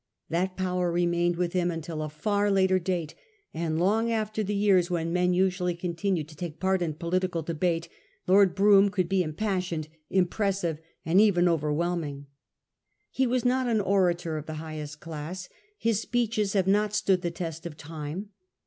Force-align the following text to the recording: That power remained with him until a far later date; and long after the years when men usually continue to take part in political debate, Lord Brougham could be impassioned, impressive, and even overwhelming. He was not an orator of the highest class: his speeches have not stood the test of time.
That 0.29 0.57
power 0.57 0.91
remained 0.91 1.35
with 1.35 1.53
him 1.53 1.69
until 1.69 2.01
a 2.01 2.09
far 2.09 2.49
later 2.49 2.79
date; 2.79 3.13
and 3.53 3.79
long 3.79 4.11
after 4.11 4.41
the 4.41 4.55
years 4.55 4.89
when 4.89 5.13
men 5.13 5.31
usually 5.35 5.75
continue 5.75 6.23
to 6.23 6.35
take 6.35 6.59
part 6.59 6.81
in 6.81 6.95
political 6.95 7.43
debate, 7.43 7.87
Lord 8.25 8.55
Brougham 8.55 8.89
could 8.89 9.07
be 9.07 9.21
impassioned, 9.21 9.89
impressive, 10.09 10.79
and 11.05 11.21
even 11.21 11.47
overwhelming. 11.47 12.25
He 13.11 13.27
was 13.27 13.45
not 13.45 13.67
an 13.67 13.79
orator 13.79 14.37
of 14.39 14.47
the 14.47 14.55
highest 14.55 15.01
class: 15.01 15.49
his 15.77 16.01
speeches 16.01 16.53
have 16.53 16.65
not 16.65 16.95
stood 16.95 17.21
the 17.21 17.29
test 17.29 17.67
of 17.67 17.77
time. 17.77 18.29